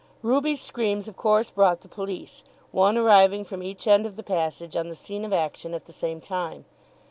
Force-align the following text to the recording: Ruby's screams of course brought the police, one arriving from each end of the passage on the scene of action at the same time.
Ruby's 0.23 0.59
screams 0.59 1.07
of 1.07 1.15
course 1.15 1.51
brought 1.51 1.81
the 1.81 1.87
police, 1.87 2.41
one 2.71 2.97
arriving 2.97 3.43
from 3.45 3.61
each 3.61 3.85
end 3.85 4.03
of 4.07 4.15
the 4.15 4.23
passage 4.23 4.75
on 4.75 4.89
the 4.89 4.95
scene 4.95 5.23
of 5.23 5.31
action 5.31 5.75
at 5.75 5.85
the 5.85 5.93
same 5.93 6.19
time. 6.19 6.65